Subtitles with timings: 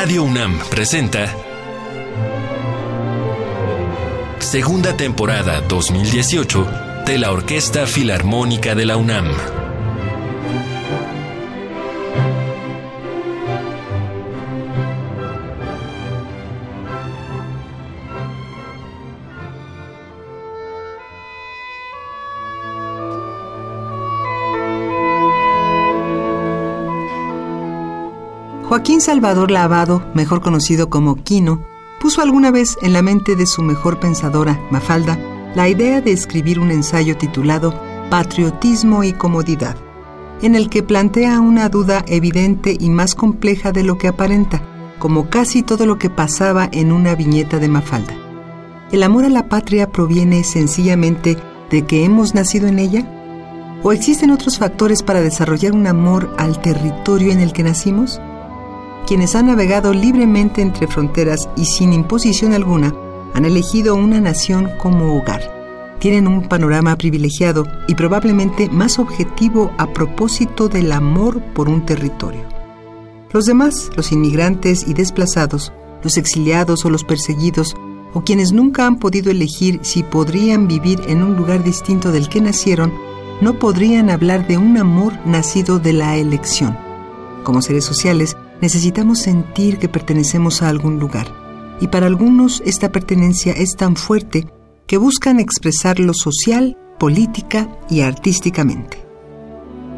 [0.00, 1.34] Radio UNAM presenta
[4.38, 6.68] Segunda temporada 2018
[7.04, 9.67] de la Orquesta Filarmónica de la UNAM.
[28.88, 31.60] Joaquín Salvador Lavado, mejor conocido como Quino,
[32.00, 35.18] puso alguna vez en la mente de su mejor pensadora, Mafalda,
[35.54, 39.76] la idea de escribir un ensayo titulado Patriotismo y Comodidad,
[40.40, 44.62] en el que plantea una duda evidente y más compleja de lo que aparenta,
[44.98, 48.14] como casi todo lo que pasaba en una viñeta de Mafalda.
[48.90, 51.36] ¿El amor a la patria proviene sencillamente
[51.68, 53.06] de que hemos nacido en ella?
[53.82, 58.18] ¿O existen otros factores para desarrollar un amor al territorio en el que nacimos?
[59.06, 62.94] Quienes han navegado libremente entre fronteras y sin imposición alguna,
[63.34, 65.96] han elegido una nación como hogar.
[65.98, 72.42] Tienen un panorama privilegiado y probablemente más objetivo a propósito del amor por un territorio.
[73.32, 75.72] Los demás, los inmigrantes y desplazados,
[76.02, 77.74] los exiliados o los perseguidos,
[78.14, 82.40] o quienes nunca han podido elegir si podrían vivir en un lugar distinto del que
[82.40, 82.92] nacieron,
[83.40, 86.76] no podrían hablar de un amor nacido de la elección.
[87.44, 91.28] Como seres sociales, necesitamos sentir que pertenecemos a algún lugar,
[91.80, 94.46] y para algunos esta pertenencia es tan fuerte
[94.86, 99.08] que buscan expresarlo social, política y artísticamente.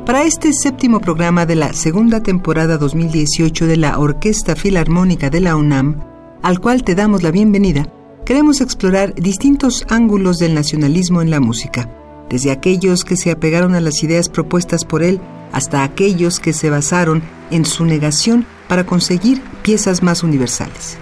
[0.05, 5.57] Para este séptimo programa de la segunda temporada 2018 de la Orquesta Filarmónica de la
[5.57, 6.01] UNAM,
[6.43, 7.93] al cual te damos la bienvenida,
[8.25, 11.89] queremos explorar distintos ángulos del nacionalismo en la música,
[12.29, 15.21] desde aquellos que se apegaron a las ideas propuestas por él
[15.53, 20.99] hasta aquellos que se basaron en su negación para conseguir piezas más universales.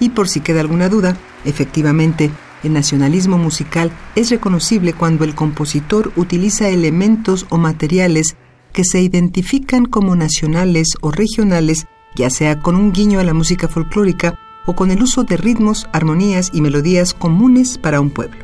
[0.00, 2.30] Y por si queda alguna duda, efectivamente,
[2.62, 8.36] el nacionalismo musical es reconocible cuando el compositor utiliza elementos o materiales
[8.72, 13.68] que se identifican como nacionales o regionales, ya sea con un guiño a la música
[13.68, 18.38] folclórica o con el uso de ritmos, armonías y melodías comunes para un pueblo.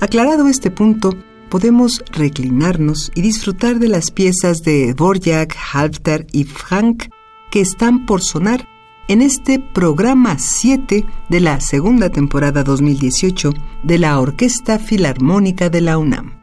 [0.00, 1.14] Aclarado este punto,
[1.52, 7.10] podemos reclinarnos y disfrutar de las piezas de Dvorak, Halfter y Frank
[7.50, 8.66] que están por sonar
[9.06, 13.52] en este programa 7 de la segunda temporada 2018
[13.82, 16.40] de la Orquesta Filarmónica de la UNAM.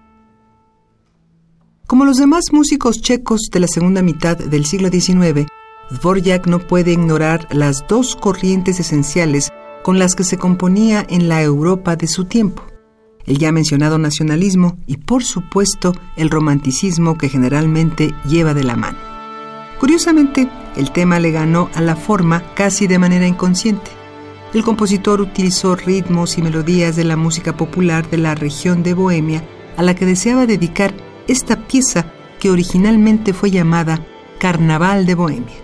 [1.88, 5.48] Como los demás músicos checos de la segunda mitad del siglo XIX,
[5.90, 9.50] Dvorak no puede ignorar las dos corrientes esenciales
[9.82, 12.69] con las que se componía en la Europa de su tiempo
[13.30, 18.98] el ya mencionado nacionalismo y por supuesto el romanticismo que generalmente lleva de la mano.
[19.80, 23.92] Curiosamente, el tema le ganó a la forma casi de manera inconsciente.
[24.54, 29.44] El compositor utilizó ritmos y melodías de la música popular de la región de Bohemia
[29.78, 30.92] a la que deseaba dedicar
[31.28, 34.04] esta pieza que originalmente fue llamada
[34.40, 35.56] Carnaval de Bohemia.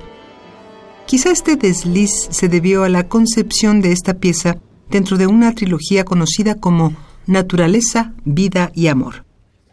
[1.07, 4.57] Quizá este desliz se debió a la concepción de esta pieza
[4.91, 6.93] dentro de una trilogía conocida como
[7.27, 9.25] Naturaleza, Vida y Amor.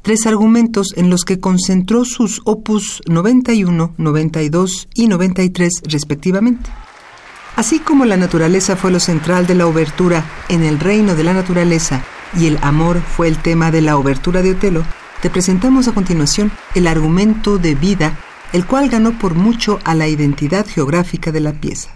[0.03, 6.71] Tres argumentos en los que concentró sus opus 91, 92 y 93 respectivamente.
[7.55, 11.35] Así como la naturaleza fue lo central de la obertura en el reino de la
[11.35, 12.03] naturaleza
[12.39, 14.85] y el amor fue el tema de la obertura de Otelo,
[15.21, 18.19] te presentamos a continuación el argumento de vida,
[18.53, 21.91] el cual ganó por mucho a la identidad geográfica de la pieza.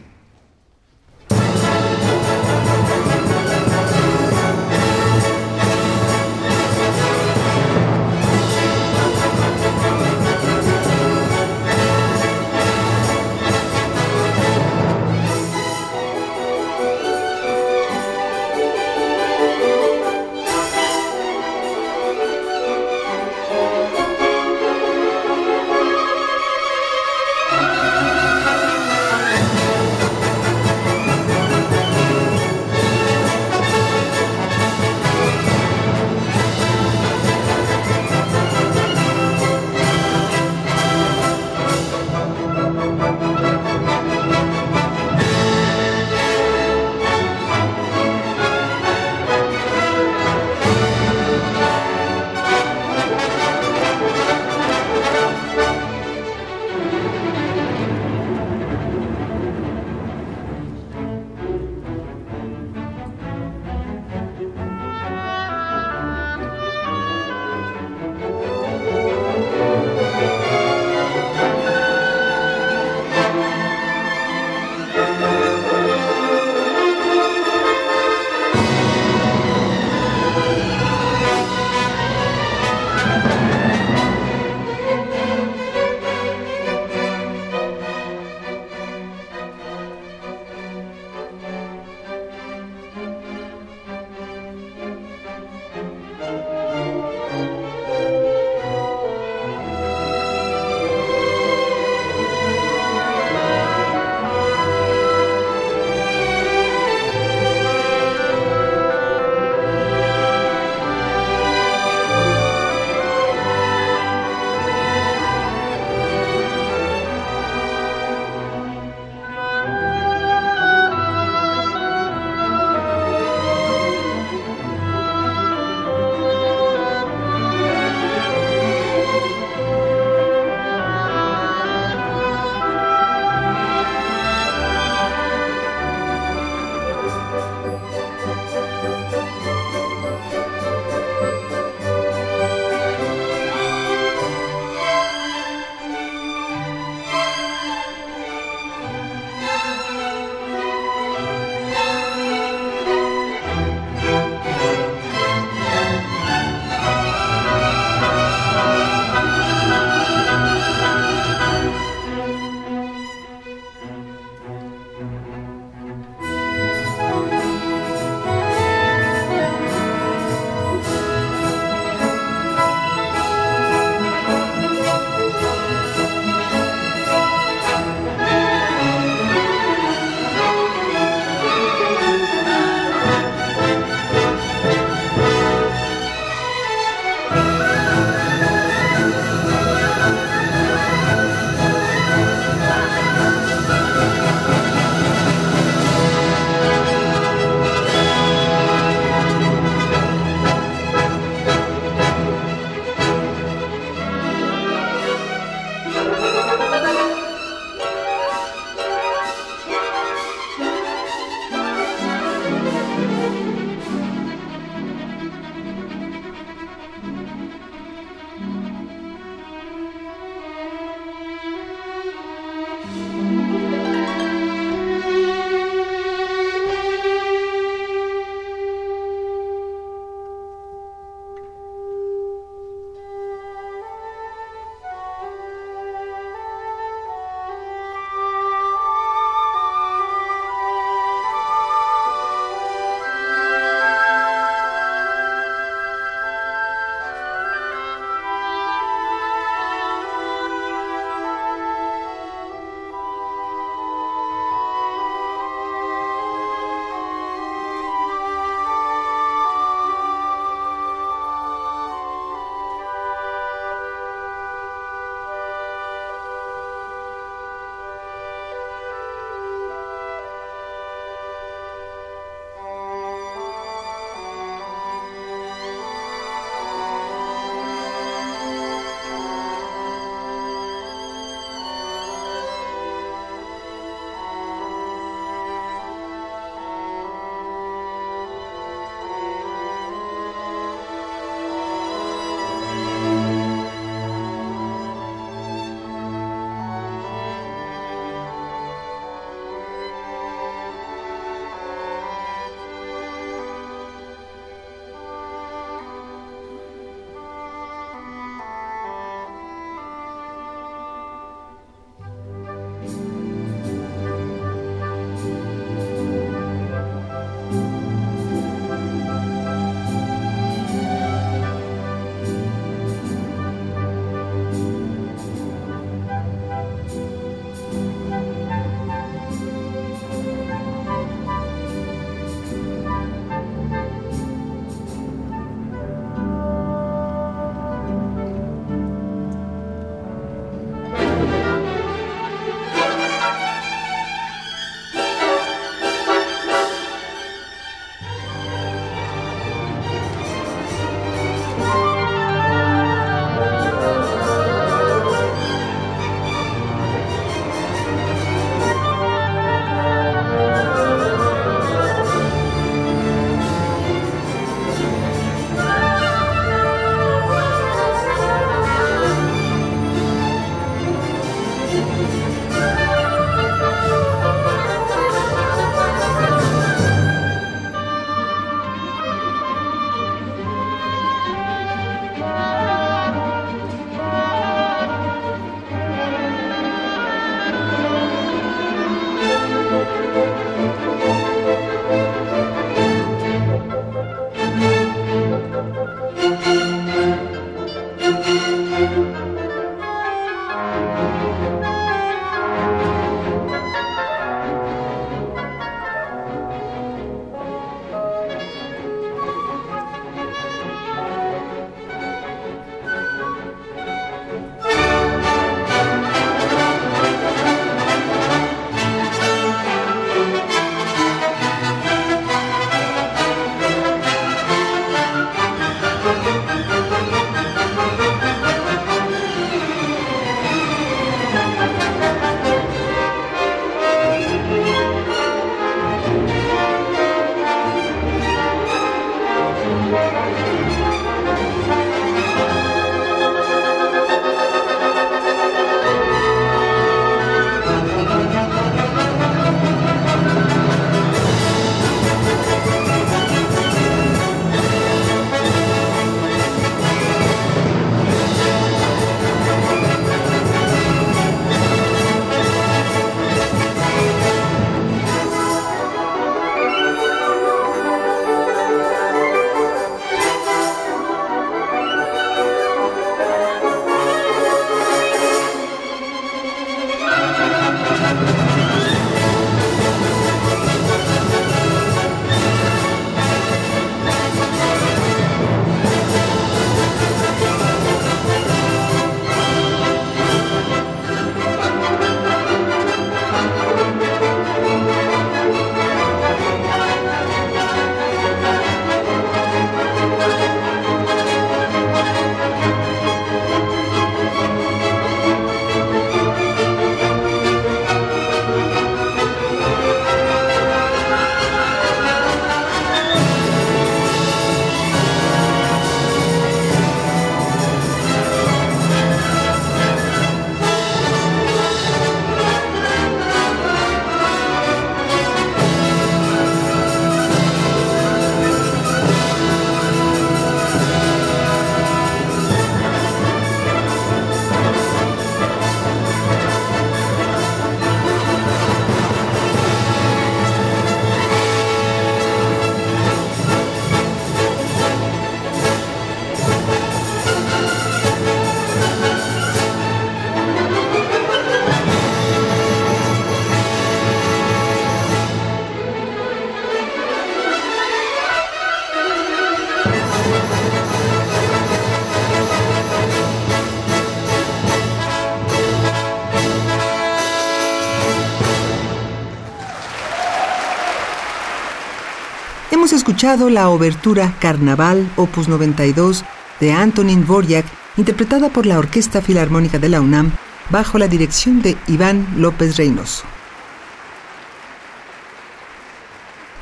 [573.17, 576.23] Escuchado la obertura Carnaval, opus 92,
[576.61, 577.65] de Antonin Dvorak,
[577.97, 580.33] interpretada por la Orquesta Filarmónica de la UNAM,
[580.69, 583.25] bajo la dirección de Iván López Reynoso.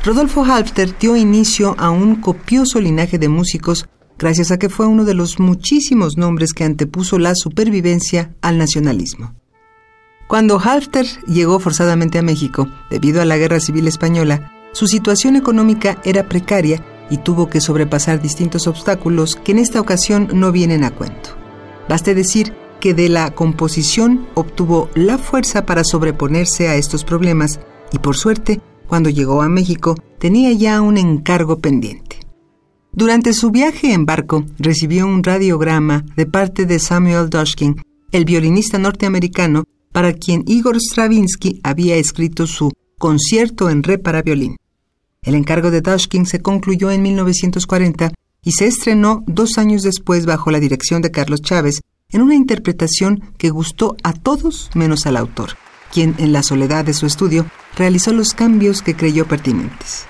[0.05, 5.05] Rodolfo Halfter dio inicio a un copioso linaje de músicos gracias a que fue uno
[5.05, 9.35] de los muchísimos nombres que antepuso la supervivencia al nacionalismo.
[10.29, 16.01] Cuando Halfter llegó forzadamente a México, debido a la Guerra Civil Española, su situación económica
[16.05, 20.91] era precaria y tuvo que sobrepasar distintos obstáculos que en esta ocasión no vienen a
[20.91, 21.31] cuento.
[21.89, 27.61] Baste decir que de la composición obtuvo la fuerza para sobreponerse a estos problemas
[27.93, 32.19] y por suerte, cuando llegó a México, tenía ya un encargo pendiente.
[32.93, 38.79] Durante su viaje en barco, recibió un radiograma de parte de Samuel Dushkin, el violinista
[38.79, 44.57] norteamericano para quien Igor Stravinsky había escrito su Concierto en Re para violín.
[45.25, 48.13] El encargo de Dushkin se concluyó en 1940
[48.43, 53.33] y se estrenó dos años después bajo la dirección de Carlos Chávez en una interpretación
[53.39, 55.57] que gustó a todos menos al autor,
[55.91, 60.05] quien en la soledad de su estudio realizó los cambios que creyó pertinentes.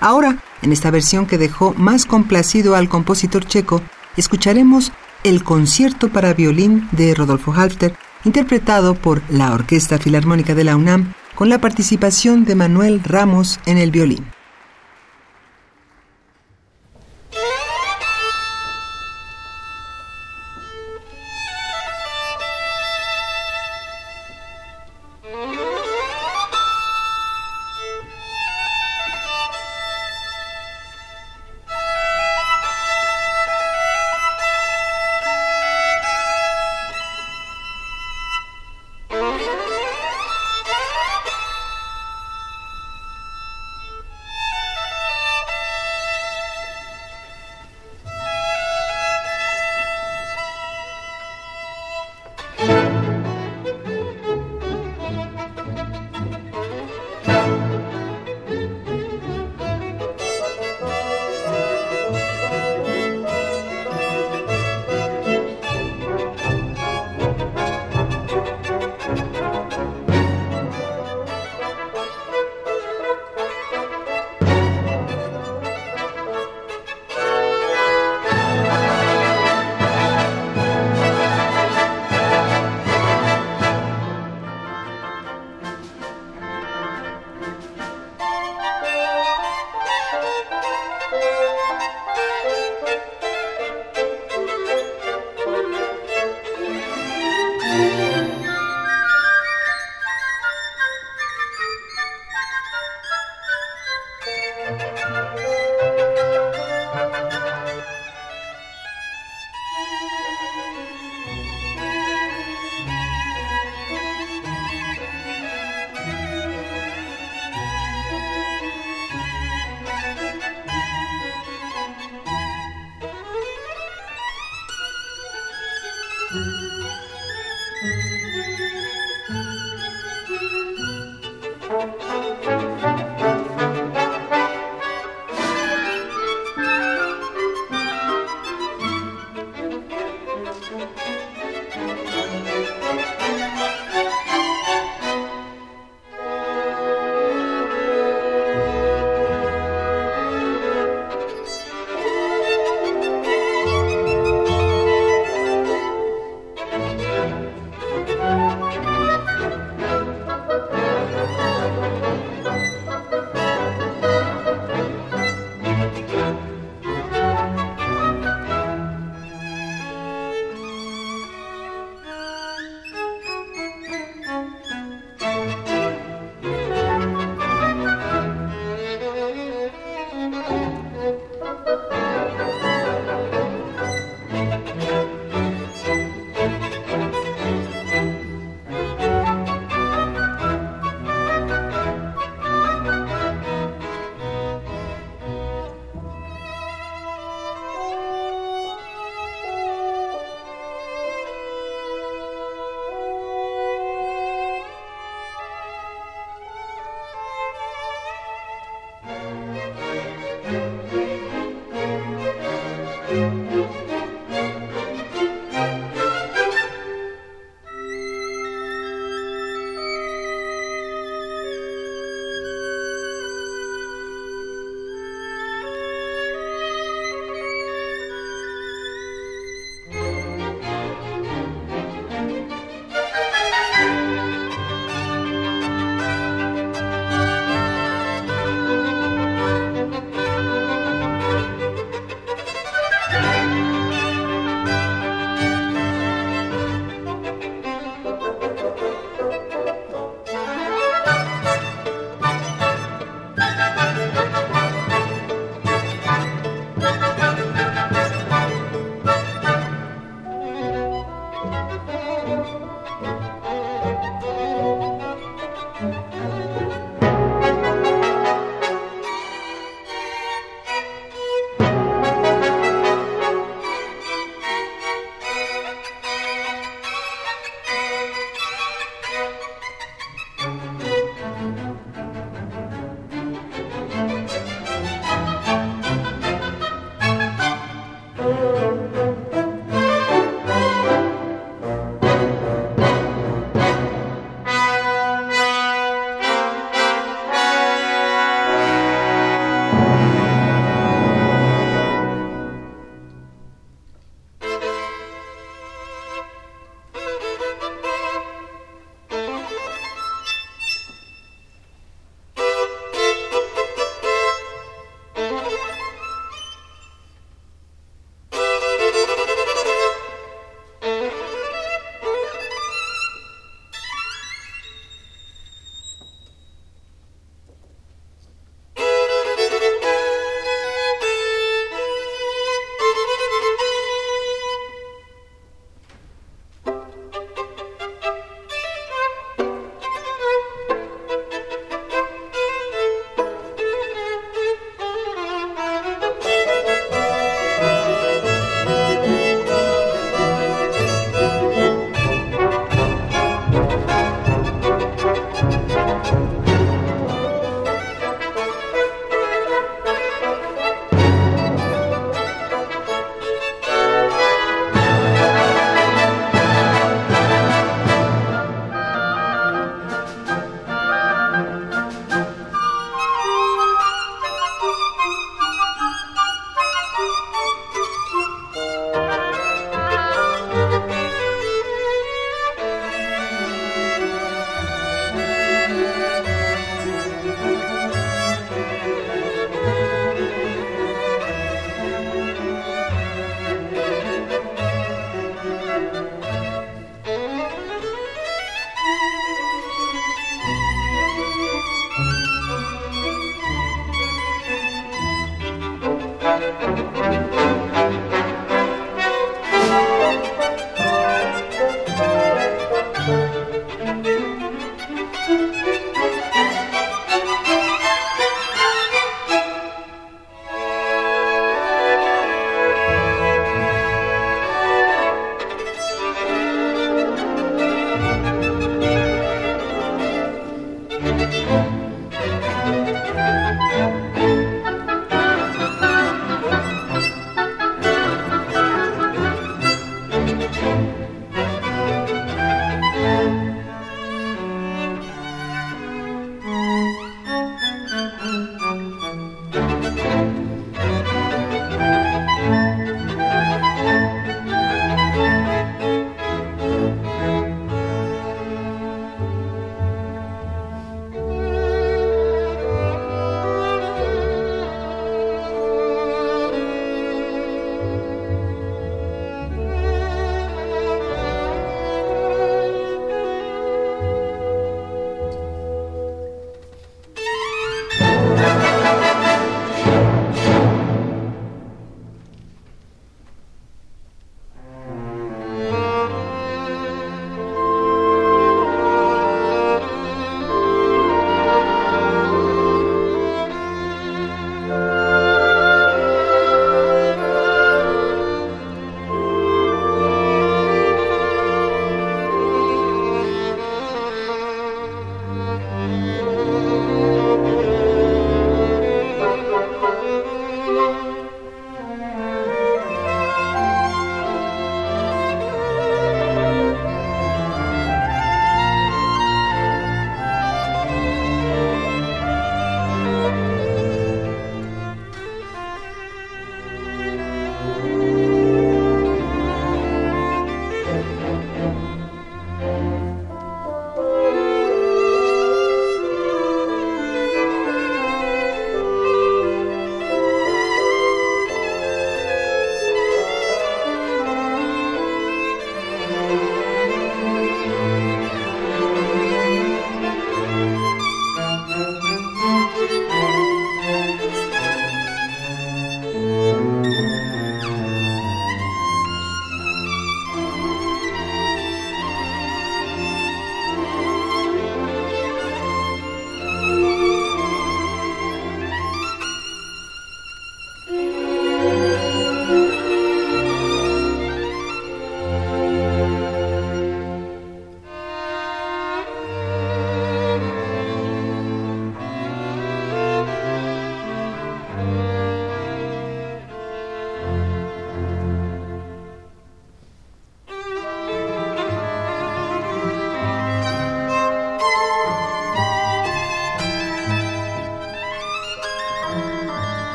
[0.00, 3.82] Ahora, en esta versión que dejó más complacido al compositor checo,
[4.16, 4.90] escucharemos
[5.22, 11.12] el concierto para violín de Rodolfo Halfter, interpretado por la Orquesta Filarmónica de la UNAM
[11.38, 14.37] con la participación de Manuel Ramos en el violín.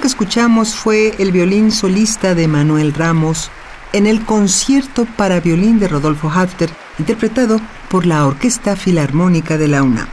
[0.00, 3.50] Que escuchamos fue el violín solista de Manuel Ramos
[3.92, 9.82] en el concierto para violín de Rodolfo Hafter, interpretado por la Orquesta Filarmónica de la
[9.82, 10.08] UNAM.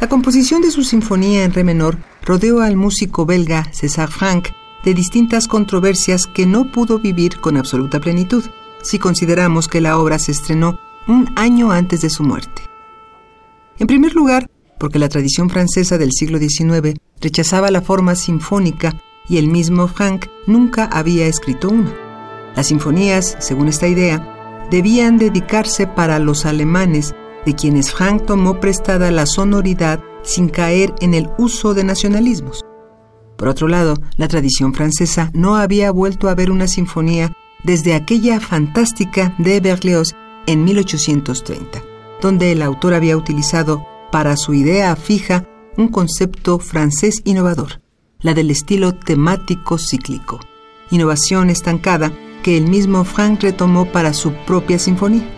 [0.00, 4.52] La composición de su sinfonía en re menor rodeó al músico belga César Franck
[4.84, 8.44] de distintas controversias que no pudo vivir con absoluta plenitud,
[8.82, 12.62] si consideramos que la obra se estrenó un año antes de su muerte.
[13.78, 19.38] En primer lugar, porque la tradición francesa del siglo XIX rechazaba la forma sinfónica y
[19.38, 21.92] el mismo Frank nunca había escrito una.
[22.54, 27.14] Las sinfonías, según esta idea, debían dedicarse para los alemanes,
[27.44, 32.64] de quienes Frank tomó prestada la sonoridad sin caer en el uso de nacionalismos.
[33.36, 38.40] Por otro lado, la tradición francesa no había vuelto a ver una sinfonía desde aquella
[38.40, 40.14] fantástica de Berlioz
[40.46, 41.82] en 1830,
[42.20, 45.44] donde el autor había utilizado para su idea fija
[45.76, 47.80] un concepto francés innovador,
[48.20, 50.40] la del estilo temático cíclico,
[50.90, 52.12] innovación estancada
[52.42, 55.28] que el mismo Frank retomó para su propia sinfonía.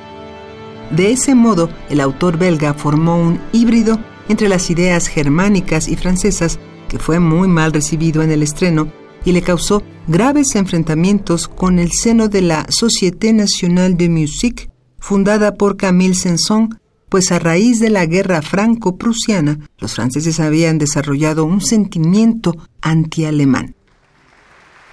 [0.91, 6.59] De ese modo, el autor belga formó un híbrido entre las ideas germánicas y francesas
[6.89, 8.91] que fue muy mal recibido en el estreno
[9.25, 15.55] y le causó graves enfrentamientos con el seno de la Société Nationale de Musique, fundada
[15.55, 16.77] por Camille Saint-Saëns
[17.09, 23.75] pues a raíz de la guerra franco-prusiana, los franceses habían desarrollado un sentimiento anti-alemán.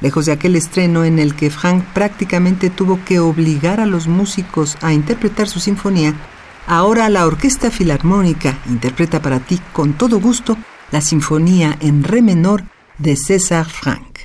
[0.02, 4.78] Lejos de aquel estreno en el que Frank prácticamente tuvo que obligar a los músicos
[4.82, 6.14] a interpretar su sinfonía,
[6.68, 10.58] ahora la Orquesta Filarmónica interpreta para ti con todo gusto
[10.92, 12.66] la sinfonía en re menor
[12.98, 14.25] de César Frank.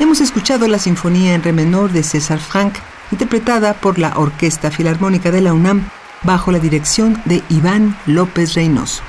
[0.00, 2.74] Hemos escuchado la Sinfonía en Re menor de César Frank,
[3.10, 5.88] interpretada por la Orquesta Filarmónica de la UNAM
[6.22, 9.02] bajo la dirección de Iván López Reynoso.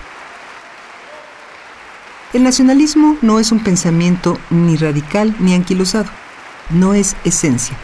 [2.33, 6.09] El nacionalismo no es un pensamiento ni radical ni anquilosado,
[6.71, 7.77] no es esencia.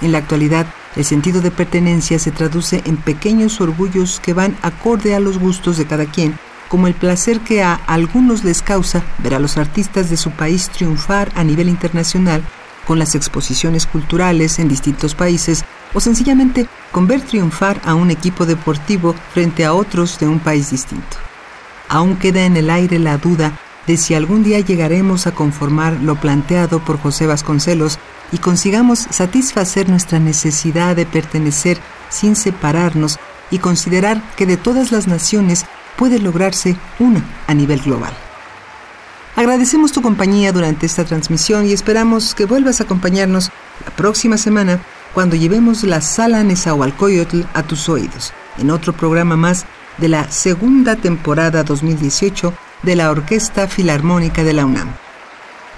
[0.00, 5.16] En la actualidad, el sentido de pertenencia se traduce en pequeños orgullos que van acorde
[5.16, 6.38] a los gustos de cada quien,
[6.72, 10.70] como el placer que a algunos les causa ver a los artistas de su país
[10.70, 12.42] triunfar a nivel internacional
[12.86, 18.46] con las exposiciones culturales en distintos países o sencillamente con ver triunfar a un equipo
[18.46, 21.18] deportivo frente a otros de un país distinto.
[21.90, 23.52] Aún queda en el aire la duda
[23.86, 27.98] de si algún día llegaremos a conformar lo planteado por José Vasconcelos
[28.32, 31.76] y consigamos satisfacer nuestra necesidad de pertenecer
[32.08, 33.18] sin separarnos
[33.50, 35.66] y considerar que de todas las naciones
[35.96, 38.12] puede lograrse una a nivel global.
[39.34, 43.50] Agradecemos tu compañía durante esta transmisión y esperamos que vuelvas a acompañarnos
[43.84, 44.80] la próxima semana
[45.14, 49.64] cuando llevemos la sala Nezahualcóyotl a tus oídos, en otro programa más
[49.98, 52.52] de la segunda temporada 2018
[52.82, 54.92] de la Orquesta Filarmónica de la UNAM.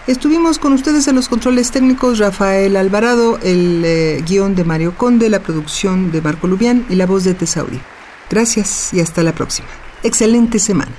[0.06, 5.30] Estuvimos con ustedes en los controles técnicos Rafael Alvarado, el eh, guion de Mario Conde,
[5.30, 7.80] la producción de Marco Lubián y la voz de Tesauri.
[8.28, 9.68] Gracias y hasta la próxima.
[10.04, 10.92] Excelente semana.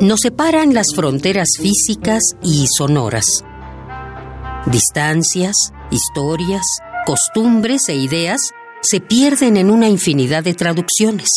[0.00, 3.44] Nos separan las fronteras físicas y sonoras.
[4.66, 6.64] Distancias, historias,
[7.06, 8.38] costumbres e ideas
[8.82, 11.28] se pierden en una infinidad de traducciones.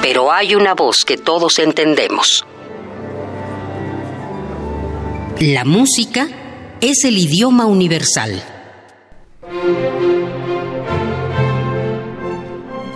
[0.00, 2.46] Pero hay una voz que todos entendemos.
[5.40, 6.28] La música
[6.80, 8.42] es el idioma universal.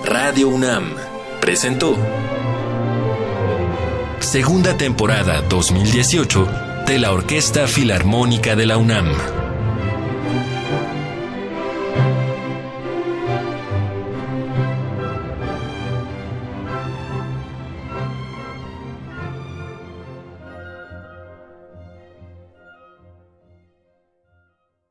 [0.05, 0.93] Radio UNAM
[1.41, 1.97] presentó
[4.19, 6.49] Segunda temporada 2018
[6.85, 9.42] de la Orquesta Filarmónica de la UNAM.